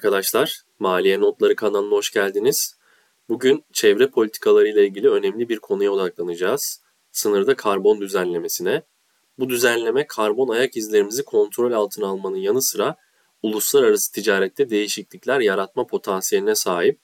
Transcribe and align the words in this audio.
Arkadaşlar, 0.00 0.62
Maliye 0.78 1.20
Notları 1.20 1.56
kanalına 1.56 1.96
hoş 1.96 2.10
geldiniz. 2.10 2.76
Bugün 3.28 3.64
çevre 3.72 4.10
politikaları 4.10 4.68
ile 4.68 4.86
ilgili 4.86 5.10
önemli 5.10 5.48
bir 5.48 5.58
konuya 5.58 5.92
odaklanacağız. 5.92 6.82
Sınırda 7.12 7.56
karbon 7.56 8.00
düzenlemesine. 8.00 8.82
Bu 9.38 9.48
düzenleme 9.48 10.06
karbon 10.06 10.48
ayak 10.48 10.76
izlerimizi 10.76 11.24
kontrol 11.24 11.72
altına 11.72 12.06
almanın 12.06 12.36
yanı 12.36 12.62
sıra 12.62 12.96
uluslararası 13.42 14.12
ticarette 14.12 14.70
değişiklikler 14.70 15.40
yaratma 15.40 15.86
potansiyeline 15.86 16.54
sahip. 16.54 17.00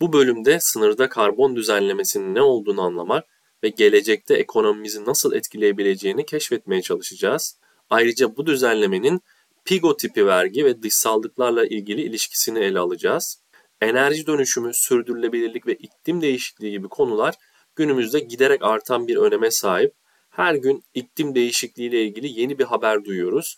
Bu 0.00 0.12
bölümde 0.12 0.60
sınırda 0.60 1.08
karbon 1.08 1.56
düzenlemesinin 1.56 2.34
ne 2.34 2.42
olduğunu 2.42 2.82
anlamak 2.82 3.24
ve 3.62 3.68
gelecekte 3.68 4.34
ekonomimizi 4.34 5.04
nasıl 5.04 5.32
etkileyebileceğini 5.32 6.26
keşfetmeye 6.26 6.82
çalışacağız. 6.82 7.58
Ayrıca 7.90 8.36
bu 8.36 8.46
düzenlemenin 8.46 9.20
PIGO 9.68 9.96
tipi 9.96 10.26
vergi 10.26 10.64
ve 10.64 10.82
dışsallıklarla 10.82 11.66
ilgili 11.66 12.02
ilişkisini 12.02 12.58
ele 12.58 12.78
alacağız. 12.78 13.42
Enerji 13.80 14.26
dönüşümü, 14.26 14.70
sürdürülebilirlik 14.74 15.66
ve 15.66 15.74
iklim 15.74 16.20
değişikliği 16.20 16.70
gibi 16.70 16.88
konular 16.88 17.34
günümüzde 17.76 18.20
giderek 18.20 18.64
artan 18.64 19.08
bir 19.08 19.16
öneme 19.16 19.50
sahip. 19.50 19.94
Her 20.30 20.54
gün 20.54 20.82
iklim 20.94 21.34
değişikliği 21.34 21.88
ile 21.88 22.02
ilgili 22.02 22.40
yeni 22.40 22.58
bir 22.58 22.64
haber 22.64 23.04
duyuyoruz. 23.04 23.56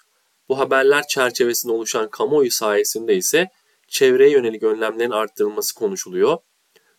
Bu 0.48 0.58
haberler 0.58 1.06
çerçevesinde 1.06 1.72
oluşan 1.72 2.10
kamuoyu 2.10 2.50
sayesinde 2.50 3.16
ise 3.16 3.48
çevreye 3.88 4.30
yönelik 4.30 4.62
önlemlerin 4.62 5.10
arttırılması 5.10 5.74
konuşuluyor. 5.74 6.38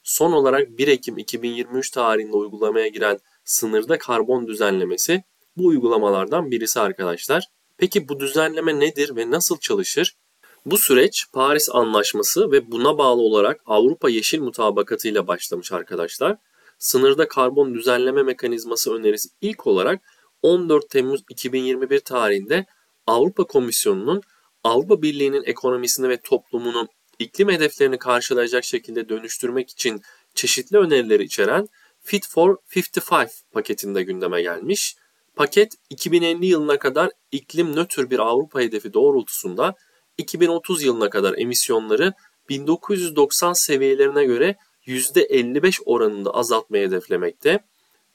Son 0.04 0.32
olarak 0.32 0.70
1 0.70 0.88
Ekim 0.88 1.18
2023 1.18 1.90
tarihinde 1.90 2.38
uygulamaya 2.38 2.88
giren 2.88 3.20
sınırda 3.46 3.98
karbon 3.98 4.48
düzenlemesi 4.48 5.24
bu 5.58 5.66
uygulamalardan 5.66 6.52
birisi 6.52 6.80
arkadaşlar. 6.80 7.44
Peki 7.82 8.10
bu 8.10 8.20
düzenleme 8.20 8.80
nedir 8.80 9.16
ve 9.16 9.32
nasıl 9.32 9.58
çalışır? 9.58 10.16
Bu 10.66 10.78
süreç 10.78 11.26
Paris 11.34 11.70
Anlaşması 11.70 12.52
ve 12.52 12.72
buna 12.72 12.98
bağlı 12.98 13.22
olarak 13.22 13.62
Avrupa 13.66 14.10
Yeşil 14.10 14.42
Mutabakatı 14.42 15.08
ile 15.08 15.28
başlamış 15.28 15.72
arkadaşlar. 15.72 16.38
Sınırda 16.80 17.28
karbon 17.28 17.74
düzenleme 17.74 18.24
mekanizması 18.24 18.94
önerisi 18.94 19.30
ilk 19.42 19.68
olarak 19.68 20.02
14 20.42 20.90
Temmuz 20.90 21.22
2021 21.30 22.00
tarihinde 22.00 22.66
Avrupa 23.08 23.44
Komisyonu'nun 23.44 24.22
Avrupa 24.64 25.02
Birliği'nin 25.02 25.44
ekonomisini 25.44 26.10
ve 26.10 26.18
toplumunu 26.22 26.88
iklim 27.20 27.50
hedeflerini 27.50 27.98
karşılayacak 27.98 28.64
şekilde 28.64 29.10
dönüştürmek 29.10 29.70
için 29.70 30.02
çeşitli 30.36 30.78
önerileri 30.78 31.24
içeren 31.24 31.68
Fit 32.02 32.28
for 32.28 32.58
55 32.76 33.32
paketinde 33.52 34.04
gündeme 34.04 34.42
gelmiş. 34.42 34.96
Paket 35.42 35.74
2050 35.90 36.46
yılına 36.46 36.80
kadar 36.80 37.10
iklim 37.32 37.76
nötr 37.76 38.10
bir 38.10 38.20
Avrupa 38.20 38.60
hedefi 38.60 38.94
doğrultusunda 38.94 39.76
2030 40.18 40.84
yılına 40.84 41.10
kadar 41.10 41.38
emisyonları 41.38 42.14
1990 42.50 43.54
seviyelerine 43.54 44.26
göre 44.26 44.56
%55 44.88 45.82
oranında 45.86 46.32
azaltmayı 46.32 46.88
hedeflemekte. 46.88 47.60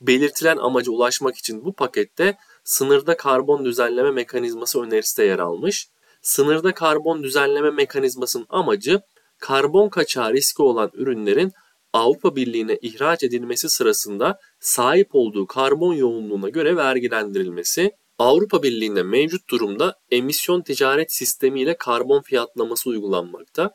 Belirtilen 0.01 0.57
amaca 0.57 0.93
ulaşmak 0.93 1.37
için 1.37 1.65
bu 1.65 1.73
pakette 1.73 2.37
sınırda 2.65 3.17
karbon 3.17 3.65
düzenleme 3.65 4.11
mekanizması 4.11 4.83
önerisi 4.83 5.19
de 5.19 5.25
yer 5.25 5.39
almış. 5.39 5.89
Sınırda 6.23 6.75
karbon 6.75 7.23
düzenleme 7.23 7.71
mekanizmasının 7.71 8.47
amacı 8.49 9.01
karbon 9.39 9.89
kaçağı 9.89 10.33
riski 10.33 10.63
olan 10.63 10.91
ürünlerin 10.95 11.53
Avrupa 11.97 12.37
Birliği'ne 12.37 12.79
ihraç 12.83 13.23
edilmesi 13.23 13.69
sırasında 13.69 14.39
sahip 14.61 15.09
olduğu 15.13 15.47
karbon 15.47 15.95
yoğunluğuna 15.95 16.49
göre 16.49 16.77
vergilendirilmesi, 16.77 17.93
Avrupa 18.19 18.63
Birliği'nde 18.63 19.03
mevcut 19.03 19.51
durumda 19.51 19.99
emisyon 20.11 20.63
ticaret 20.63 21.13
sistemi 21.13 21.61
ile 21.61 21.77
karbon 21.77 22.23
fiyatlaması 22.23 22.91
uygulanmakta. 22.91 23.71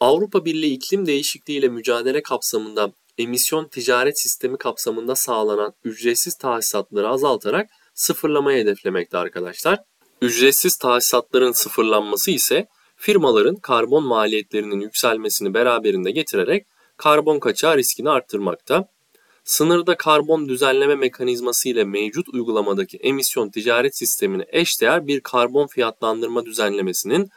Avrupa 0.00 0.44
Birliği 0.44 0.74
iklim 0.74 1.06
değişikliği 1.06 1.58
ile 1.58 1.68
mücadele 1.68 2.22
kapsamında 2.22 2.92
emisyon 3.18 3.68
ticaret 3.68 4.20
sistemi 4.20 4.58
kapsamında 4.58 5.14
sağlanan 5.14 5.74
ücretsiz 5.84 6.34
tahsisatları 6.34 7.08
azaltarak 7.08 7.70
sıfırlamayı 7.94 8.62
hedeflemekte 8.62 9.18
arkadaşlar. 9.18 9.78
Ücretsiz 10.22 10.76
tahsisatların 10.76 11.52
sıfırlanması 11.52 12.30
ise 12.30 12.66
firmaların 12.96 13.56
karbon 13.56 14.04
maliyetlerinin 14.04 14.80
yükselmesini 14.80 15.54
beraberinde 15.54 16.10
getirerek 16.10 16.66
karbon 16.96 17.38
kaçağı 17.38 17.76
riskini 17.76 18.10
arttırmakta. 18.10 18.88
Sınırda 19.44 19.96
karbon 19.96 20.48
düzenleme 20.48 20.94
mekanizması 20.94 21.68
ile 21.68 21.84
mevcut 21.84 22.28
uygulamadaki 22.28 22.96
emisyon 22.96 23.50
ticaret 23.50 23.96
sistemine 23.96 24.44
eşdeğer 24.48 25.06
bir 25.06 25.20
karbon 25.20 25.66
fiyatlandırma 25.66 26.44
düzenlemesinin 26.46 27.30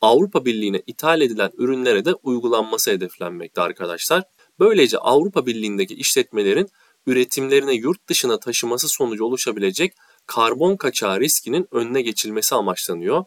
Avrupa 0.00 0.44
Birliği'ne 0.44 0.82
ithal 0.86 1.20
edilen 1.20 1.50
ürünlere 1.58 2.04
de 2.04 2.14
uygulanması 2.14 2.90
hedeflenmekte 2.90 3.60
arkadaşlar. 3.60 4.24
Böylece 4.58 4.98
Avrupa 4.98 5.46
Birliği'ndeki 5.46 5.94
işletmelerin 5.94 6.68
üretimlerini 7.06 7.76
yurt 7.76 8.08
dışına 8.08 8.40
taşıması 8.40 8.88
sonucu 8.88 9.24
oluşabilecek 9.24 9.92
karbon 10.26 10.76
kaçağı 10.76 11.20
riskinin 11.20 11.68
önüne 11.70 12.02
geçilmesi 12.02 12.54
amaçlanıyor. 12.54 13.24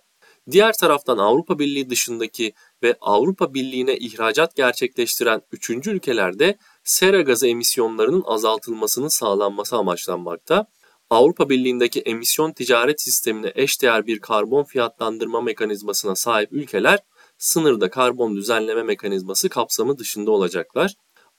Diğer 0.52 0.74
taraftan 0.74 1.18
Avrupa 1.18 1.60
Birliği 1.60 1.90
dışındaki 1.90 2.54
ve 2.86 2.96
Avrupa 3.02 3.54
Birliği'ne 3.54 3.98
ihracat 3.98 4.56
gerçekleştiren 4.56 5.42
üçüncü 5.52 5.92
ülkelerde 5.92 6.58
sera 6.84 7.22
gazı 7.22 7.48
emisyonlarının 7.48 8.24
azaltılmasının 8.26 9.08
sağlanması 9.08 9.76
amaçlanmakta. 9.76 10.68
Avrupa 11.10 11.50
Birliği'ndeki 11.50 12.00
emisyon 12.00 12.52
ticaret 12.52 13.02
sistemine 13.02 13.52
eşdeğer 13.56 14.08
bir 14.08 14.20
karbon 14.20 14.64
fiyatlandırma 14.64 15.42
mekanizmasına 15.42 16.16
sahip 16.16 16.54
ülkeler 16.54 17.00
sınırda 17.38 17.90
karbon 17.90 18.36
düzenleme 18.36 18.84
mekanizması 18.84 19.50
kapsamı 19.50 19.98
dışında 19.98 20.32
olacaklar. 20.32 20.94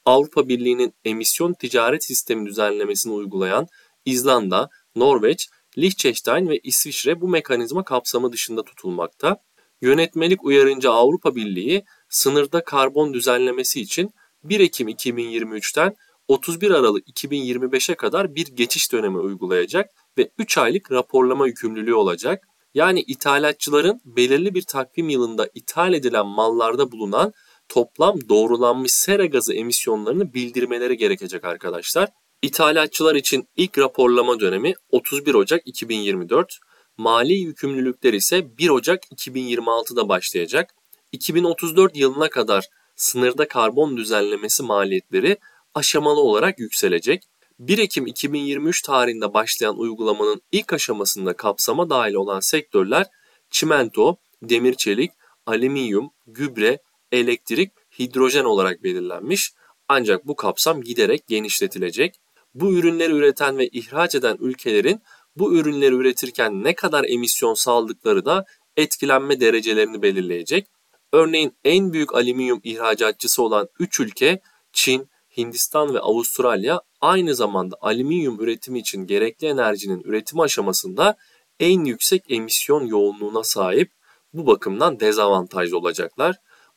Avrupa 0.05 0.49
Birliği'nin 0.49 0.95
emisyon 1.05 1.53
ticaret 1.53 2.05
sistemi 2.05 2.47
düzenlemesini 2.47 3.13
uygulayan 3.13 3.67
İzlanda, 4.05 4.69
Norveç, 4.97 5.49
Liechtenstein 5.79 6.49
ve 6.49 6.59
İsviçre 6.59 7.21
bu 7.21 7.29
mekanizma 7.29 7.85
kapsamı 7.85 8.33
dışında 8.33 8.63
tutulmakta. 8.63 9.37
Yönetmelik 9.81 10.45
uyarınca 10.45 10.91
Avrupa 10.91 11.35
Birliği 11.35 11.85
sınırda 12.09 12.65
karbon 12.65 13.15
düzenlemesi 13.15 13.81
için 13.81 14.11
1 14.45 14.61
Ekim 14.61 14.89
2023'ten 14.89 15.97
31 16.29 16.71
Aralık 16.71 17.09
2025'e 17.09 17.95
kadar 17.95 18.35
bir 18.35 18.47
geçiş 18.47 18.93
dönemi 18.93 19.19
uygulayacak 19.19 19.91
ve 20.19 20.31
3 20.39 20.59
aylık 20.59 20.93
raporlama 20.93 21.47
yükümlülüğü 21.47 21.95
olacak. 21.95 22.45
Yani 22.75 23.01
ithalatçıların 23.01 24.01
belirli 24.05 24.55
bir 24.55 24.63
takvim 24.63 25.09
yılında 25.09 25.49
ithal 25.55 25.95
edilen 25.95 26.27
mallarda 26.27 26.93
bulunan 26.93 27.33
toplam 27.69 28.29
doğrulanmış 28.29 28.93
sera 28.93 29.27
gazı 29.27 29.55
emisyonlarını 29.55 30.35
bildirmeleri 30.35 30.97
gerekecek 30.97 31.45
arkadaşlar. 31.45 32.09
İthalatçılar 32.43 33.15
için 33.15 33.49
ilk 33.57 33.79
raporlama 33.79 34.41
dönemi 34.41 34.75
31 34.91 35.35
Ocak 35.35 35.63
2024, 35.65 36.59
mali 36.97 37.35
yükümlülükler 37.35 38.13
ise 38.13 38.59
1 38.59 38.69
Ocak 38.69 39.05
2026'da 39.05 40.09
başlayacak. 40.09 40.75
2034 41.13 41.97
yılına 41.97 42.31
kadar 42.31 42.69
sınırda 42.97 43.49
karbon 43.49 43.97
düzenlemesi 43.97 44.63
maliyetleri 44.63 45.39
aşamalı 45.75 46.21
olarak 46.21 46.59
yükselecek. 46.59 47.23
1 47.59 47.79
Ekim 47.79 48.07
2023 48.07 48.83
tarihinde 48.83 49.35
başlayan 49.35 49.79
uygulamanın 49.79 50.43
ilk 50.53 50.73
aşamasında 50.73 51.33
kapsama 51.33 51.91
dahil 51.91 52.15
olan 52.15 52.41
sektörler 52.41 53.07
çimento, 53.51 54.17
demir 54.43 54.75
çelik, 54.75 55.11
alüminyum, 55.47 56.11
gübre, 56.27 56.79
elektrik, 57.13 57.73
hidrojen 57.99 58.45
olarak 58.45 58.83
belirlenmiş. 58.83 59.53
Ancak 59.89 60.27
bu 60.27 60.37
kapsam 60.37 60.83
giderek 60.83 61.27
genişletilecek. 61.27 62.21
Bu 62.55 62.75
ürünleri 62.75 63.13
üreten 63.13 63.59
ve 63.59 63.69
ihraç 63.69 64.15
eden 64.15 64.37
ülkelerin 64.41 65.01
bu 65.37 65.55
ürünleri 65.55 65.95
üretirken 65.95 66.65
ne 66.65 66.75
kadar 66.75 67.05
emisyon 67.05 67.55
saldıkları 67.55 68.25
da 68.25 68.45
etkilenme 68.77 69.41
derecelerini 69.41 70.03
belirleyecek. 70.03 70.67
Örneğin 71.13 71.57
en 71.65 71.93
büyük 71.93 72.15
alüminyum 72.15 72.61
ihracatçısı 72.65 73.43
olan 73.43 73.69
3 73.79 74.01
ülke 74.01 74.41
Çin, 74.73 75.09
Hindistan 75.37 75.95
ve 75.95 76.01
Avustralya 76.01 76.81
aynı 77.01 77.35
zamanda 77.35 77.77
alüminyum 77.81 78.41
üretimi 78.41 78.79
için 78.79 79.07
gerekli 79.07 79.47
enerjinin 79.47 80.03
üretim 80.05 80.41
aşamasında 80.41 81.17
en 81.61 81.85
yüksek 81.85 82.25
emisyon 82.29 82.87
yoğunluğuna 82.87 83.45
sahip 83.45 83.91
bu 84.33 84.47
bakımdan 84.47 85.01
dezavantajlı 85.01 85.79
olacaklar. 85.79 86.37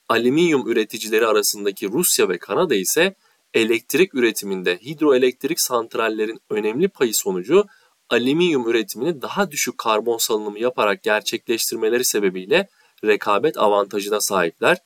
Alüminyum 0.09 0.67
üreticileri 0.67 1.27
arasındaki 1.27 1.91
Rusya 1.91 2.29
ve 2.29 2.37
Kanada 2.37 2.75
ise 2.75 3.15
elektrik 3.53 4.15
üretiminde 4.15 4.77
hidroelektrik 4.77 5.59
santrallerin 5.59 6.39
önemli 6.49 6.87
payı 6.87 7.13
sonucu 7.13 7.65
alüminyum 8.09 8.69
üretimini 8.69 9.21
daha 9.21 9.51
düşük 9.51 9.77
karbon 9.77 10.17
salınımı 10.17 10.59
yaparak 10.59 11.03
gerçekleştirmeleri 11.03 12.05
sebebiyle 12.05 12.67
rekabet 13.03 13.57
avantajına 13.57 14.21
sahipler. 14.21 14.77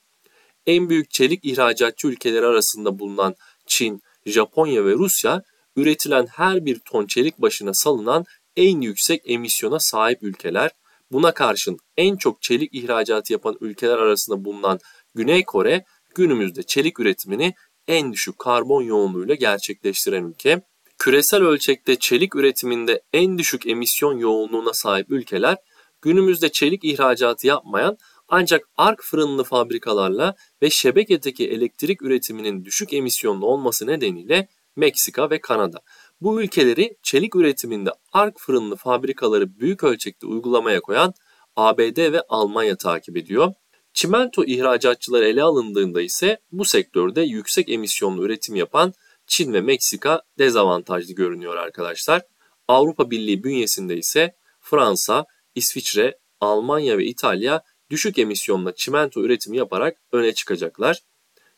En 0.66 0.90
büyük 0.90 1.12
çelik 1.12 1.46
ihracatçı 1.46 2.08
ülkeleri 2.08 2.46
arasında 2.46 3.00
bulunan 3.00 3.36
Çin, 3.66 4.02
Japonya 4.25 4.86
ve 4.86 4.92
Rusya 4.92 5.44
üretilen 5.75 6.28
her 6.28 6.66
bir 6.66 6.80
ton 6.80 7.06
çelik 7.06 7.38
başına 7.38 7.74
salınan 7.74 8.25
en 8.56 8.81
yüksek 8.81 9.22
emisyona 9.25 9.80
sahip 9.80 10.24
ülkeler. 10.24 10.72
Buna 11.12 11.34
karşın 11.34 11.78
en 11.98 12.16
çok 12.18 12.42
çelik 12.42 12.75
ihracatı 12.75 13.34
yapan 13.34 13.58
ülkeler 13.62 13.98
arasında 13.98 14.46
bulunan 14.46 14.80
Güney 15.16 15.46
Kore 15.46 15.86
günümüzde 16.16 16.64
çelik 16.64 17.00
üretimini 17.00 17.54
en 17.88 18.14
düşük 18.14 18.40
karbon 18.40 18.81
yoğunluğuyla 18.81 19.36
gerçekleştiren 19.36 20.24
ülke. 20.24 20.62
Küresel 21.03 21.44
ölçekte 21.44 21.95
çelik 21.95 22.35
üretiminde 22.35 23.01
en 23.13 23.38
düşük 23.38 23.67
emisyon 23.67 24.17
yoğunluğuna 24.17 24.73
sahip 24.73 25.11
ülkeler 25.11 25.57
günümüzde 26.01 26.50
çelik 26.50 26.83
ihracatı 26.83 27.47
yapmayan 27.47 27.97
ancak 28.27 28.69
ark 28.77 29.01
fırınlı 29.03 29.44
fabrikalarla 29.44 30.35
ve 30.61 30.69
şebekedeki 30.69 31.50
elektrik 31.50 32.01
üretiminin 32.01 32.65
düşük 32.65 32.94
emisyonlu 32.94 33.45
olması 33.45 33.88
nedeniyle 33.88 34.47
Meksika 34.75 35.29
ve 35.29 35.41
Kanada. 35.41 35.81
Bu 36.21 36.41
ülkeleri 36.41 36.97
çelik 37.03 37.35
üretiminde 37.35 37.91
ark 38.13 38.39
fırınlı 38.39 38.75
fabrikaları 38.75 39.59
büyük 39.59 39.83
ölçekte 39.83 40.27
uygulamaya 40.27 40.81
koyan 40.81 41.13
ABD 41.55 42.11
ve 42.11 42.21
Almanya 42.29 42.77
takip 42.77 43.17
ediyor. 43.17 43.53
Çimento 43.94 44.44
ihracatçıları 44.45 45.25
ele 45.25 45.44
alındığında 45.44 46.01
ise 46.01 46.39
bu 46.51 46.65
sektörde 46.65 47.21
yüksek 47.21 47.69
emisyonlu 47.69 48.25
üretim 48.25 48.55
yapan 48.55 48.94
Çin 49.33 49.53
ve 49.53 49.62
Meksika 49.62 50.21
dezavantajlı 50.38 51.13
görünüyor 51.13 51.56
arkadaşlar. 51.56 52.21
Avrupa 52.68 53.12
Birliği 53.12 53.44
bünyesinde 53.44 53.97
ise 53.97 54.35
Fransa, 54.62 55.25
İsviçre, 55.56 56.18
Almanya 56.39 56.97
ve 56.97 57.06
İtalya 57.06 57.63
düşük 57.89 58.19
emisyonla 58.19 58.75
çimento 58.75 59.21
üretimi 59.21 59.57
yaparak 59.57 59.97
öne 60.12 60.33
çıkacaklar. 60.33 61.00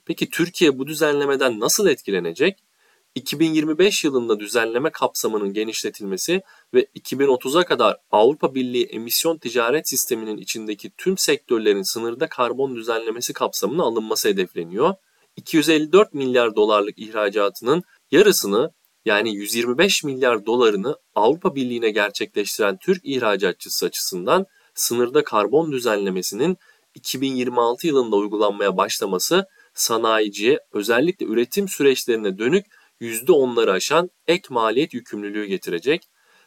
Peki 0.06 0.30
Türkiye 0.30 0.80
bu 0.80 0.88
düzenlemeden 0.88 1.60
nasıl 1.60 1.88
etkilenecek? 1.88 2.60
2025 3.16 4.04
yılında 4.04 4.39
düzenleme 4.39 4.89
kapsamının 4.89 5.54
genişletilmesi 5.54 6.42
ve 6.74 6.88
2030'a 6.95 7.66
kadar 7.66 7.98
Avrupa 8.12 8.56
Birliği 8.56 8.86
emisyon 8.86 9.38
ticaret 9.38 9.89
sisteminin 9.89 10.38
içindeki 10.38 10.92
tüm 10.98 11.18
sektörlerin 11.18 11.83
sınırda 11.83 12.30
karbon 12.30 12.75
düzenlemesi 12.75 13.33
kapsamına 13.33 13.83
alınması 13.83 14.30
hedefleniyor. 14.30 14.94
254 15.36 16.14
milyar 16.14 16.56
dolarlık 16.56 17.00
ihracatının 17.00 17.84
yarısını 18.12 18.72
yani 19.06 19.36
125 19.36 20.04
milyar 20.04 20.46
dolarını 20.46 20.96
Avrupa 21.16 21.56
Birliği'ne 21.56 21.90
gerçekleştiren 21.90 22.78
Türk 22.78 23.06
ihracatçısı 23.06 23.86
açısından 23.86 24.46
sınırda 24.76 25.24
karbon 25.24 25.72
düzenlemesinin 25.72 26.58
2026 26.96 27.88
yılında 27.88 28.16
uygulanmaya 28.16 28.78
başlaması 28.78 29.46
sanayiciye 29.74 30.60
özellikle 30.74 31.26
üretim 31.26 31.68
süreçlerine 31.68 32.38
dönük 32.38 32.66
%10'ları 33.02 33.72
aşan 33.72 34.10
ek 34.28 34.48
maliyet 34.50 34.94
yükümlülüğü 34.94 35.46
getirecek. 35.46 36.02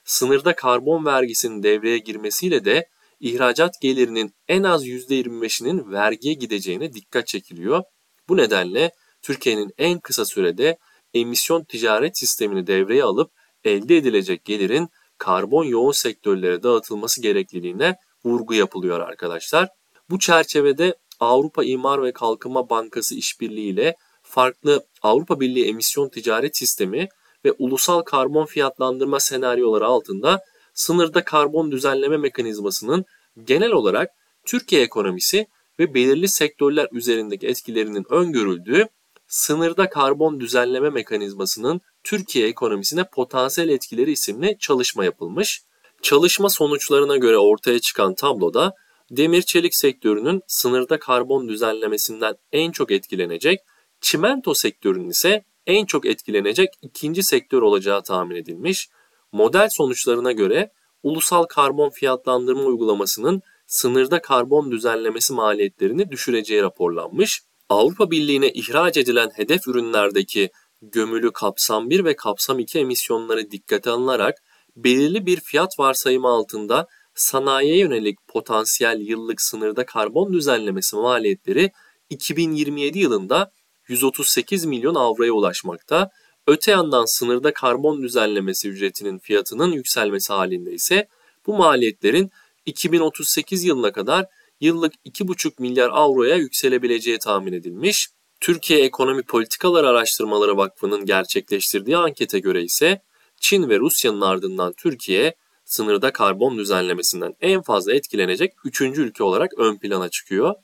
Sınırda 0.04 0.54
karbon 0.56 1.04
vergisinin 1.04 1.62
devreye 1.62 1.98
girmesiyle 1.98 2.64
de 2.64 2.88
ihracat 3.20 3.80
gelirinin 3.80 4.34
en 4.48 4.62
az 4.62 4.86
%25'inin 4.86 5.92
vergiye 5.92 6.34
gideceğine 6.34 6.92
dikkat 6.92 7.26
çekiliyor. 7.26 7.82
Bu 8.28 8.36
nedenle 8.36 8.92
Türkiye'nin 9.22 9.72
en 9.78 9.98
kısa 9.98 10.24
sürede 10.24 10.78
emisyon 11.14 11.64
ticaret 11.64 12.18
sistemini 12.18 12.66
devreye 12.66 13.04
alıp 13.04 13.30
elde 13.64 13.96
edilecek 13.96 14.44
gelirin 14.44 14.88
karbon 15.18 15.64
yoğun 15.64 15.92
sektörlere 15.92 16.62
dağıtılması 16.62 17.22
gerekliliğine 17.22 17.96
vurgu 18.24 18.54
yapılıyor 18.54 19.00
arkadaşlar. 19.00 19.68
Bu 20.10 20.18
çerçevede 20.18 20.94
Avrupa 21.20 21.64
İmar 21.64 22.02
ve 22.02 22.12
Kalkınma 22.12 22.70
Bankası 22.70 23.14
işbirliğiyle 23.14 23.96
farklı 24.22 24.86
Avrupa 25.02 25.40
Birliği 25.40 25.68
emisyon 25.68 26.08
ticaret 26.08 26.56
sistemi 26.56 27.08
ve 27.44 27.52
ulusal 27.58 28.02
karbon 28.02 28.46
fiyatlandırma 28.46 29.20
senaryoları 29.20 29.86
altında 29.86 30.40
sınırda 30.74 31.24
karbon 31.24 31.72
düzenleme 31.72 32.16
mekanizmasının 32.16 33.04
genel 33.44 33.70
olarak 33.70 34.10
Türkiye 34.46 34.82
ekonomisi 34.82 35.46
ve 35.78 35.94
belirli 35.94 36.28
sektörler 36.28 36.88
üzerindeki 36.92 37.46
etkilerinin 37.46 38.06
öngörüldüğü 38.10 38.88
sınırda 39.26 39.90
karbon 39.90 40.40
düzenleme 40.40 40.90
mekanizmasının 40.90 41.80
Türkiye 42.04 42.48
ekonomisine 42.48 43.04
potansiyel 43.04 43.68
etkileri 43.68 44.12
isimli 44.12 44.56
çalışma 44.58 45.04
yapılmış. 45.04 45.62
Çalışma 46.02 46.48
sonuçlarına 46.48 47.16
göre 47.16 47.38
ortaya 47.38 47.78
çıkan 47.78 48.14
tabloda 48.14 48.74
demir 49.10 49.42
çelik 49.42 49.74
sektörünün 49.74 50.42
sınırda 50.46 50.98
karbon 50.98 51.48
düzenlemesinden 51.48 52.34
en 52.52 52.70
çok 52.72 52.90
etkilenecek 52.90 53.60
Çimento 54.00 54.54
sektörünün 54.54 55.10
ise 55.10 55.44
en 55.66 55.86
çok 55.86 56.06
etkilenecek 56.06 56.68
ikinci 56.82 57.22
sektör 57.22 57.62
olacağı 57.62 58.02
tahmin 58.02 58.36
edilmiş. 58.36 58.88
Model 59.32 59.68
sonuçlarına 59.70 60.32
göre 60.32 60.72
ulusal 61.02 61.44
karbon 61.44 61.90
fiyatlandırma 61.90 62.62
uygulamasının 62.62 63.42
sınırda 63.68 64.22
karbon 64.22 64.70
düzenlemesi 64.70 65.32
maliyetlerini 65.32 66.10
düşüreceği 66.10 66.62
raporlanmış. 66.62 67.42
Avrupa 67.68 68.10
Birliği'ne 68.10 68.52
ihraç 68.52 68.96
edilen 68.96 69.30
hedef 69.34 69.68
ürünlerdeki 69.68 70.50
gömülü 70.82 71.32
kapsam 71.32 71.90
1 71.90 72.04
ve 72.04 72.16
kapsam 72.16 72.58
2 72.58 72.78
emisyonları 72.78 73.50
dikkate 73.50 73.90
alınarak 73.90 74.34
belirli 74.76 75.26
bir 75.26 75.40
fiyat 75.40 75.78
varsayımı 75.78 76.28
altında 76.28 76.86
sanayiye 77.14 77.78
yönelik 77.78 78.18
potansiyel 78.28 79.00
yıllık 79.00 79.40
sınırda 79.40 79.86
karbon 79.86 80.32
düzenlemesi 80.32 80.96
maliyetleri 80.96 81.70
2027 82.10 82.98
yılında 82.98 83.52
138 83.88 84.64
milyon 84.64 84.94
avroya 84.94 85.32
ulaşmakta. 85.32 86.10
Öte 86.46 86.70
yandan 86.70 87.04
sınırda 87.04 87.52
karbon 87.52 88.02
düzenlemesi 88.02 88.68
ücretinin 88.68 89.18
fiyatının 89.18 89.72
yükselmesi 89.72 90.32
halinde 90.32 90.72
ise 90.72 91.08
bu 91.46 91.56
maliyetlerin 91.56 92.30
2038 92.68 93.64
yılına 93.64 93.92
kadar 93.92 94.26
yıllık 94.60 94.94
2,5 95.06 95.52
milyar 95.58 95.90
avroya 95.92 96.36
yükselebileceği 96.36 97.18
tahmin 97.18 97.52
edilmiş. 97.52 98.08
Türkiye 98.40 98.84
Ekonomi 98.84 99.22
Politikalar 99.22 99.84
Araştırmaları 99.84 100.56
Vakfı'nın 100.56 101.04
gerçekleştirdiği 101.06 101.96
ankete 101.96 102.38
göre 102.38 102.62
ise 102.62 103.02
Çin 103.40 103.68
ve 103.68 103.78
Rusya'nın 103.78 104.20
ardından 104.20 104.72
Türkiye 104.72 105.34
sınırda 105.64 106.12
karbon 106.12 106.58
düzenlemesinden 106.58 107.34
en 107.40 107.62
fazla 107.62 107.92
etkilenecek 107.92 108.52
3. 108.64 108.80
ülke 108.80 109.24
olarak 109.24 109.58
ön 109.58 109.78
plana 109.78 110.08
çıkıyor. 110.08 110.54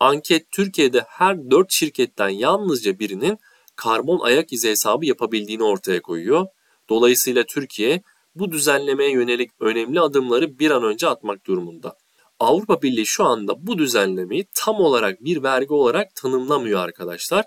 Anket 0.00 0.50
Türkiye'de 0.50 1.04
her 1.08 1.50
4 1.50 1.72
şirketten 1.72 2.28
yalnızca 2.28 2.98
birinin 2.98 3.38
karbon 3.76 4.20
ayak 4.20 4.52
izi 4.52 4.68
hesabı 4.68 5.06
yapabildiğini 5.06 5.64
ortaya 5.64 6.02
koyuyor. 6.02 6.46
Dolayısıyla 6.88 7.44
Türkiye 7.44 8.02
bu 8.38 8.52
düzenlemeye 8.52 9.10
yönelik 9.10 9.50
önemli 9.60 10.00
adımları 10.00 10.58
bir 10.58 10.70
an 10.70 10.82
önce 10.84 11.08
atmak 11.08 11.46
durumunda. 11.46 11.96
Avrupa 12.40 12.82
Birliği 12.82 13.06
şu 13.06 13.24
anda 13.24 13.66
bu 13.66 13.78
düzenlemeyi 13.78 14.46
tam 14.54 14.76
olarak 14.76 15.24
bir 15.24 15.42
vergi 15.42 15.72
olarak 15.72 16.14
tanımlamıyor 16.14 16.80
arkadaşlar. 16.80 17.44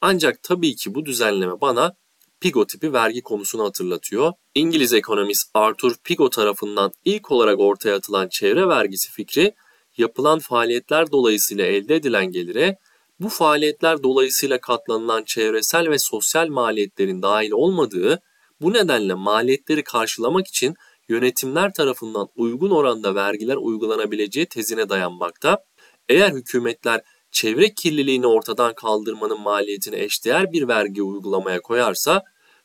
Ancak 0.00 0.42
tabii 0.42 0.76
ki 0.76 0.94
bu 0.94 1.04
düzenleme 1.06 1.60
bana 1.60 1.94
Pigo 2.40 2.66
tipi 2.66 2.92
vergi 2.92 3.22
konusunu 3.22 3.64
hatırlatıyor. 3.64 4.32
İngiliz 4.54 4.92
ekonomist 4.92 5.50
Arthur 5.54 5.94
Pigo 6.04 6.30
tarafından 6.30 6.92
ilk 7.04 7.30
olarak 7.30 7.60
ortaya 7.60 7.96
atılan 7.96 8.28
çevre 8.28 8.68
vergisi 8.68 9.10
fikri 9.10 9.54
yapılan 9.96 10.38
faaliyetler 10.38 11.12
dolayısıyla 11.12 11.66
elde 11.66 11.96
edilen 11.96 12.26
gelire 12.26 12.78
bu 13.20 13.28
faaliyetler 13.28 14.02
dolayısıyla 14.02 14.60
katlanılan 14.60 15.24
çevresel 15.24 15.90
ve 15.90 15.98
sosyal 15.98 16.48
maliyetlerin 16.48 17.22
dahil 17.22 17.50
olmadığı, 17.50 18.22
bu 18.60 18.72
nedenle 18.72 19.14
maliyetleri 19.14 19.84
karşılamak 19.84 20.46
için 20.46 20.74
yönetimler 21.08 21.72
tarafından 21.72 22.28
uygun 22.36 22.70
oranda 22.70 23.14
vergiler 23.14 23.56
uygulanabileceği 23.56 24.46
tezine 24.46 24.88
dayanmakta. 24.88 25.64
Eğer 26.08 26.30
hükümetler 26.32 27.00
çevre 27.30 27.74
kirliliğini 27.74 28.26
ortadan 28.26 28.74
kaldırmanın 28.74 29.40
maliyetini 29.40 29.96
eşdeğer 29.96 30.52
bir 30.52 30.68
vergi 30.68 31.02
uygulamaya 31.02 31.60
koyarsa, 31.60 32.22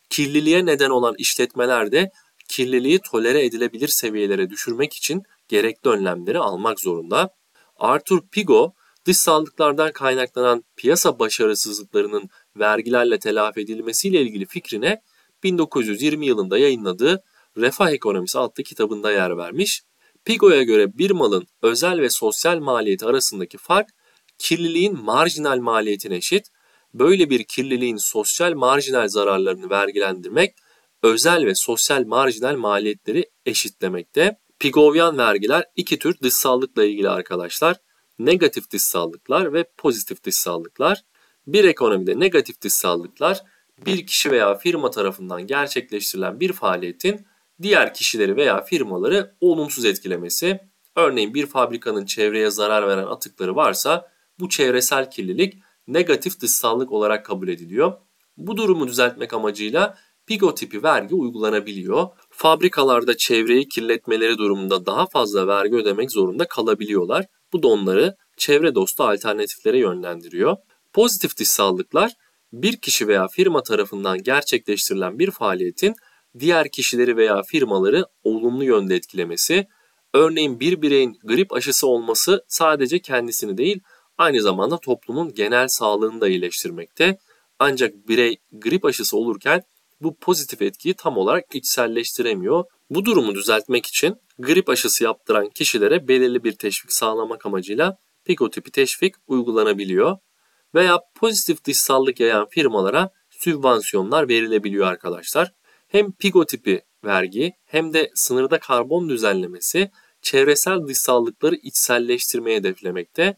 kirliliğe 0.10 0.66
neden 0.66 0.90
olan 0.90 1.16
işletmeler 1.18 1.92
de 1.92 2.12
kirliliği 2.50 3.00
tolere 3.00 3.46
edilebilir 3.46 3.88
seviyelere 3.88 4.50
düşürmek 4.50 4.94
için 4.94 5.24
gerekli 5.48 5.90
önlemleri 5.90 6.40
almak 6.40 6.80
zorunda. 6.80 7.30
Arthur 7.78 8.22
Pigo, 8.32 8.74
dışsallıklardan 9.06 9.92
kaynaklanan 9.92 10.64
piyasa 10.76 11.20
başarısızlıklarının 11.20 12.30
vergilerle 12.56 13.20
telafi 13.20 13.62
edilmesiyle 13.62 14.22
ilgili 14.22 14.46
fikrine 14.46 15.02
1920 15.44 16.26
yılında 16.26 16.58
yayınladığı 16.58 17.24
Refah 17.58 17.92
Ekonomisi 17.92 18.40
adlı 18.40 18.64
kitabında 18.64 19.12
yer 19.12 19.38
vermiş. 19.38 19.84
Pigo'ya 20.26 20.64
göre 20.64 20.98
bir 20.98 21.12
malın 21.12 21.48
özel 21.62 22.02
ve 22.02 22.10
sosyal 22.10 22.60
maliyeti 22.60 23.06
arasındaki 23.06 23.58
fark 23.58 23.90
kirliliğin 24.38 25.04
marjinal 25.04 25.60
maliyetine 25.60 26.16
eşit. 26.16 26.48
Böyle 26.94 27.30
bir 27.30 27.44
kirliliğin 27.44 27.98
sosyal 27.98 28.54
marjinal 28.54 29.08
zararlarını 29.08 29.70
vergilendirmek 29.70 30.56
özel 31.04 31.46
ve 31.46 31.56
sosyal 31.56 32.06
marjinal 32.06 32.56
maliyetleri 32.56 33.30
eşitlemekte. 33.46 34.38
Pigovyan 34.60 35.18
vergiler 35.18 35.66
iki 35.76 36.00
tür 36.00 36.20
dışsallıkla 36.22 36.84
ilgili 36.86 37.10
arkadaşlar. 37.10 37.78
Negatif 38.20 38.72
dışsallıklar 38.72 39.54
ve 39.54 39.66
pozitif 39.78 40.24
dışsallıklar. 40.24 41.02
Bir 41.48 41.64
ekonomide 41.64 42.20
negatif 42.20 42.62
dışsallıklar 42.62 43.42
bir 43.86 44.08
kişi 44.08 44.32
veya 44.32 44.56
firma 44.56 44.92
tarafından 44.92 45.48
gerçekleştirilen 45.48 46.40
bir 46.40 46.54
faaliyetin 46.54 47.26
diğer 47.62 47.94
kişileri 47.94 48.36
veya 48.36 48.62
firmaları 48.62 49.36
olumsuz 49.42 49.86
etkilemesi. 49.86 50.60
Örneğin 50.96 51.34
bir 51.34 51.46
fabrikanın 51.46 52.06
çevreye 52.06 52.52
zarar 52.52 52.88
veren 52.88 53.08
atıkları 53.08 53.56
varsa 53.56 54.12
bu 54.40 54.50
çevresel 54.50 55.12
kirlilik 55.12 55.54
negatif 55.88 56.40
dışsallık 56.40 56.92
olarak 56.92 57.26
kabul 57.26 57.48
ediliyor. 57.48 57.94
Bu 58.38 58.58
durumu 58.58 58.88
düzeltmek 58.88 59.34
amacıyla 59.34 59.98
PIGO 60.28 60.56
tipi 60.56 60.84
vergi 60.84 61.16
uygulanabiliyor. 61.16 62.08
Fabrikalarda 62.30 63.18
çevreyi 63.18 63.70
kirletmeleri 63.70 64.38
durumunda 64.38 64.86
daha 64.86 65.06
fazla 65.06 65.48
vergi 65.48 65.76
ödemek 65.76 66.12
zorunda 66.12 66.48
kalabiliyorlar. 66.48 67.26
Bu 67.54 67.64
da 67.64 67.68
onları 67.68 68.16
çevre 68.38 68.76
dostu 68.76 69.04
alternatiflere 69.04 69.80
yönlendiriyor. 69.80 70.58
Pozitif 70.94 71.38
dışsallıklar 71.38 72.12
bir 72.62 72.78
kişi 72.78 73.08
veya 73.08 73.28
firma 73.28 73.64
tarafından 73.64 74.24
gerçekleştirilen 74.24 75.20
bir 75.20 75.32
faaliyetin 75.32 75.96
diğer 76.40 76.72
kişileri 76.72 77.18
veya 77.18 77.42
firmaları 77.44 78.06
olumlu 78.24 78.64
yönde 78.64 78.96
etkilemesi, 78.96 79.68
örneğin 80.14 80.60
bir 80.60 80.82
bireyin 80.82 81.18
grip 81.24 81.54
aşısı 81.54 81.88
olması 81.88 82.46
sadece 82.48 83.00
kendisini 83.00 83.58
değil 83.58 83.80
aynı 84.18 84.42
zamanda 84.42 84.78
toplumun 84.78 85.34
genel 85.34 85.68
sağlığını 85.68 86.22
da 86.22 86.28
iyileştirmekte. 86.28 87.18
Ancak 87.60 88.08
birey 88.08 88.38
grip 88.52 88.86
aşısı 88.86 89.18
olurken 89.18 89.64
bu 90.02 90.16
pozitif 90.16 90.62
etkiyi 90.62 90.94
tam 90.94 91.18
olarak 91.18 91.56
içselleştiremiyor. 91.56 92.64
Bu 92.90 93.06
durumu 93.06 93.36
düzeltmek 93.36 93.86
için 93.86 94.16
grip 94.40 94.70
aşısı 94.70 95.04
yaptıran 95.04 95.50
kişilere 95.50 96.08
belirli 96.08 96.44
bir 96.44 96.52
teşvik 96.52 96.94
sağlamak 96.94 97.46
amacıyla 97.46 97.98
PIGO 98.26 98.50
tipi 98.50 98.72
teşvik 98.72 99.16
uygulanabiliyor. 99.28 100.18
Veya 100.76 101.00
pozitif 101.16 101.66
dışsallık 101.66 102.20
yayan 102.20 102.48
firmalara 102.50 103.10
sübvansiyonlar 103.30 104.30
verilebiliyor 104.30 104.88
arkadaşlar. 104.88 105.54
Hem 105.88 106.12
PIGO 106.12 106.46
tipi 106.46 106.82
vergi 107.06 107.54
hem 107.66 107.94
de 107.94 108.12
sınırda 108.16 108.60
karbon 108.60 109.10
düzenlemesi 109.10 109.92
çevresel 110.22 110.88
dışsallıkları 110.88 111.56
içselleştirmeye 111.56 112.58
hedeflemekte. 112.58 113.38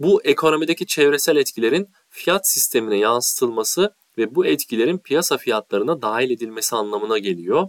Bu 0.00 0.22
ekonomideki 0.22 0.86
çevresel 0.86 1.36
etkilerin 1.36 1.88
fiyat 2.10 2.48
sistemine 2.48 2.98
yansıtılması 2.98 3.94
ve 4.18 4.34
bu 4.34 4.46
etkilerin 4.46 4.98
piyasa 4.98 5.36
fiyatlarına 5.36 6.02
dahil 6.02 6.30
edilmesi 6.30 6.76
anlamına 6.76 7.18
geliyor. 7.18 7.68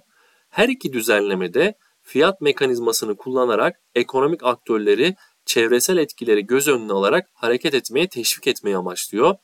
Her 0.50 0.70
iki 0.70 0.93
düzenlemede 0.93 1.74
fiyat 2.03 2.41
mekanizmasını 2.41 3.17
kullanarak 3.17 3.79
ekonomik 3.96 4.43
aktörleri 4.43 5.15
çevresel 5.46 5.98
etkileri 5.98 6.46
göz 6.46 6.68
önüne 6.68 6.94
alarak 6.94 7.30
hareket 7.34 7.74
etmeye 7.74 8.08
teşvik 8.08 8.48
etmeyi 8.48 8.78
amaçlıyor. 8.78 9.36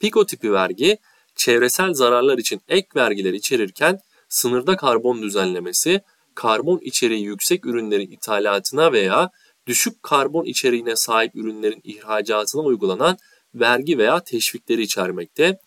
PIKO 0.00 0.26
tipi 0.26 0.52
vergi 0.52 0.98
çevresel 1.34 1.94
zararlar 1.94 2.38
için 2.38 2.60
ek 2.68 2.88
vergiler 2.96 3.32
içerirken 3.32 3.98
sınırda 4.28 4.76
karbon 4.76 5.22
düzenlemesi 5.22 6.00
karbon 6.34 6.78
içeriği 6.78 7.24
yüksek 7.24 7.66
ürünlerin 7.66 8.10
ithalatına 8.10 8.92
veya 8.92 9.30
düşük 9.66 10.02
karbon 10.02 10.44
içeriğine 10.44 10.96
sahip 10.96 11.34
ürünlerin 11.34 11.80
ihracatına 11.84 12.62
uygulanan 12.62 13.16
vergi 13.54 13.98
veya 13.98 14.24
teşvikleri 14.24 14.82
içermekte. 14.82 15.58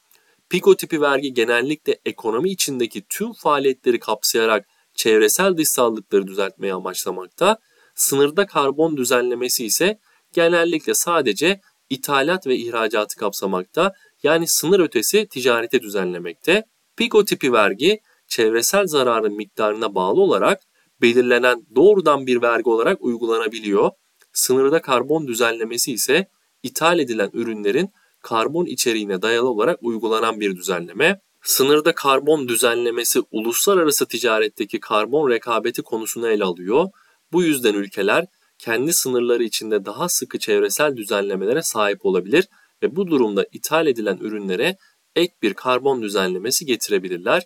PIKO 0.49 0.75
tipi 0.75 1.01
vergi 1.01 1.33
genellikle 1.33 1.99
ekonomi 2.05 2.49
içindeki 2.49 3.05
tüm 3.09 3.33
faaliyetleri 3.33 3.99
kapsayarak 3.99 4.65
çevresel 4.93 5.57
dışsallıkları 5.57 6.27
düzeltmeye 6.27 6.73
amaçlamakta. 6.73 7.57
Sınırda 7.95 8.45
karbon 8.45 8.97
düzenlemesi 8.97 9.65
ise 9.65 9.99
genellikle 10.33 10.93
sadece 10.93 11.61
ithalat 11.89 12.47
ve 12.47 12.55
ihracatı 12.55 13.15
kapsamakta. 13.17 13.93
Yani 14.23 14.47
sınır 14.47 14.79
ötesi 14.79 15.27
ticarete 15.27 15.81
düzenlemekte. 15.81 16.63
PIKO 16.97 17.25
tipi 17.25 17.53
vergi 17.53 17.99
çevresel 18.27 18.87
zararın 18.87 19.33
miktarına 19.35 19.95
bağlı 19.95 20.21
olarak 20.21 20.61
belirlenen 21.01 21.65
doğrudan 21.75 22.27
bir 22.27 22.41
vergi 22.41 22.69
olarak 22.69 23.01
uygulanabiliyor. 23.01 23.91
Sınırda 24.33 24.81
karbon 24.81 25.27
düzenlemesi 25.27 25.93
ise 25.93 26.27
ithal 26.63 26.99
edilen 26.99 27.29
ürünlerin 27.33 27.89
karbon 28.21 28.65
içeriğine 28.65 29.21
dayalı 29.21 29.49
olarak 29.49 29.77
uygulanan 29.81 30.39
bir 30.39 30.55
düzenleme. 30.55 31.19
Sınırda 31.41 31.95
karbon 31.95 32.47
düzenlemesi 32.47 33.21
uluslararası 33.31 34.05
ticaretteki 34.05 34.79
karbon 34.79 35.29
rekabeti 35.29 35.81
konusunu 35.81 36.27
ele 36.27 36.43
alıyor. 36.43 36.87
Bu 37.35 37.43
yüzden 37.43 37.73
ülkeler 37.73 38.25
kendi 38.57 38.93
sınırları 38.93 39.43
içinde 39.43 39.85
daha 39.85 40.09
sıkı 40.09 40.39
çevresel 40.39 40.97
düzenlemelere 40.97 41.61
sahip 41.61 42.05
olabilir 42.05 42.47
ve 42.83 42.95
bu 42.95 43.07
durumda 43.07 43.45
ithal 43.51 43.87
edilen 43.87 44.17
ürünlere 44.17 44.77
ek 45.15 45.33
bir 45.41 45.53
karbon 45.53 46.01
düzenlemesi 46.01 46.65
getirebilirler. 46.65 47.43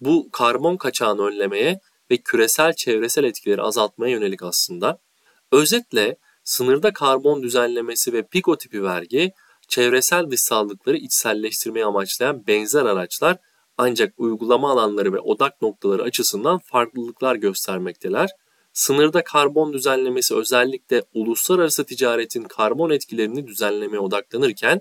Bu 0.00 0.28
karbon 0.32 0.76
kaçağını 0.76 1.22
önlemeye 1.22 1.80
ve 2.10 2.16
küresel 2.16 2.72
çevresel 2.72 3.24
etkileri 3.24 3.62
azaltmaya 3.62 4.12
yönelik 4.12 4.42
aslında. 4.42 4.98
Özetle 5.52 6.16
sınırda 6.44 6.92
karbon 6.92 7.42
düzenlemesi 7.42 8.12
ve 8.12 8.22
PIKO 8.22 8.56
tipi 8.56 8.82
vergi 8.82 9.32
çevresel 9.68 10.30
dışsallıkları 10.30 10.96
içselleştirmeyi 10.96 11.84
amaçlayan 11.84 12.46
benzer 12.46 12.84
araçlar 12.84 13.36
ancak 13.78 14.14
uygulama 14.16 14.70
alanları 14.70 15.12
ve 15.12 15.20
odak 15.20 15.62
noktaları 15.62 16.02
açısından 16.02 16.58
farklılıklar 16.58 17.36
göstermekteler. 17.36 18.30
Sınırda 18.72 19.24
karbon 19.24 19.72
düzenlemesi 19.72 20.34
özellikle 20.34 21.02
uluslararası 21.14 21.84
ticaretin 21.84 22.44
karbon 22.44 22.90
etkilerini 22.90 23.46
düzenlemeye 23.46 24.00
odaklanırken 24.00 24.80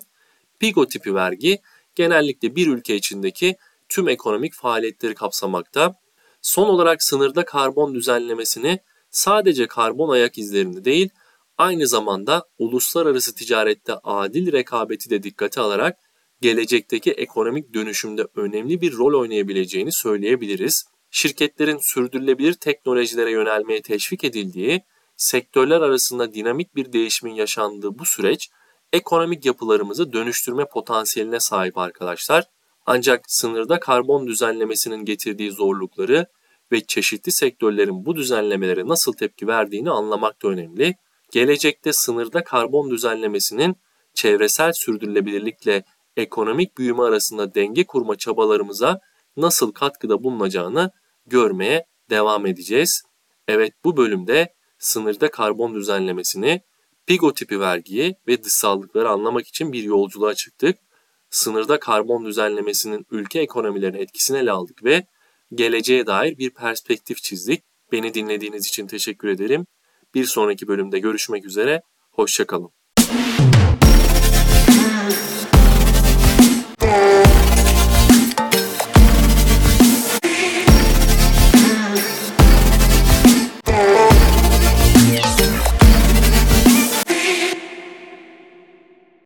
PIGO 0.60 0.88
tipi 0.88 1.16
vergi 1.16 1.60
genellikle 1.96 2.56
bir 2.56 2.68
ülke 2.68 2.96
içindeki 2.96 3.56
tüm 3.90 4.10
ekonomik 4.10 4.54
faaliyetleri 4.54 5.14
kapsamakta. 5.16 5.96
Son 6.42 6.70
olarak 6.70 7.04
sınırda 7.04 7.46
karbon 7.46 7.96
düzenlemesini 7.96 8.80
sadece 9.10 9.68
karbon 9.68 10.10
ayak 10.10 10.38
izlerini 10.38 10.86
değil, 10.86 11.10
aynı 11.58 11.88
zamanda 11.88 12.46
uluslararası 12.60 13.36
ticarette 13.36 13.94
adil 13.94 14.52
rekabeti 14.52 15.10
de 15.10 15.24
dikkate 15.24 15.62
alarak 15.62 15.98
gelecekteki 16.42 17.12
ekonomik 17.12 17.74
dönüşümde 17.74 18.28
önemli 18.36 18.82
bir 18.82 18.94
rol 18.94 19.20
oynayabileceğini 19.20 19.92
söyleyebiliriz. 19.92 20.86
Şirketlerin 21.12 21.78
sürdürülebilir 21.82 22.54
teknolojilere 22.54 23.32
yönelmeye 23.32 23.82
teşvik 23.82 24.24
edildiği, 24.24 24.82
sektörler 25.18 25.82
arasında 25.82 26.34
dinamik 26.34 26.76
bir 26.76 26.94
değişimin 26.94 27.34
yaşandığı 27.34 28.00
bu 28.00 28.06
süreç 28.06 28.50
ekonomik 28.94 29.46
yapılarımızı 29.46 30.14
dönüştürme 30.14 30.66
potansiyeline 30.66 31.40
sahip 31.40 31.78
arkadaşlar. 31.78 32.46
Ancak 32.86 33.32
sınırda 33.32 33.80
karbon 33.80 34.28
düzenlemesinin 34.28 35.06
getirdiği 35.06 35.52
zorlukları 35.52 36.26
ve 36.72 36.82
çeşitli 36.82 37.32
sektörlerin 37.32 38.06
bu 38.06 38.16
düzenlemelere 38.16 38.88
nasıl 38.88 39.14
tepki 39.14 39.48
verdiğini 39.48 39.92
anlamak 39.92 40.44
da 40.44 40.48
önemli. 40.48 40.96
Gelecekte 41.32 41.94
sınırda 41.94 42.44
karbon 42.44 42.92
düzenlemesinin 42.92 43.76
çevresel 44.14 44.74
sürdürülebilirlikle 44.74 45.84
ekonomik 46.18 46.78
büyüme 46.78 47.04
arasında 47.04 47.56
denge 47.56 47.84
kurma 47.84 48.16
çabalarımıza 48.16 49.00
nasıl 49.38 49.72
katkıda 49.72 50.24
bulunacağını 50.24 50.92
görmeye 51.28 51.86
devam 52.10 52.46
edeceğiz. 52.46 53.04
Evet 53.48 53.74
bu 53.84 53.98
bölümde 53.98 54.54
sınırda 54.80 55.32
karbon 55.32 55.76
düzenlemesini, 55.76 56.62
PIGO 57.06 57.34
tipi 57.34 57.60
vergiyi 57.60 58.16
ve 58.28 58.44
dışsallıkları 58.44 59.10
anlamak 59.10 59.48
için 59.48 59.74
bir 59.74 59.84
yolculuğa 59.84 60.34
çıktık. 60.34 60.78
Sınırda 61.30 61.80
karbon 61.80 62.26
düzenlemesinin 62.26 63.06
ülke 63.12 63.40
ekonomilerine 63.40 64.00
etkisini 64.00 64.38
ele 64.38 64.52
aldık 64.52 64.84
ve 64.84 65.04
geleceğe 65.54 66.08
dair 66.08 66.38
bir 66.38 66.50
perspektif 66.50 67.24
çizdik. 67.24 67.64
Beni 67.92 68.14
dinlediğiniz 68.14 68.68
için 68.68 68.88
teşekkür 68.88 69.28
ederim. 69.28 69.66
Bir 70.16 70.26
sonraki 70.26 70.68
bölümde 70.68 71.00
görüşmek 71.00 71.46
üzere, 71.46 71.82
hoşçakalın. 72.12 72.72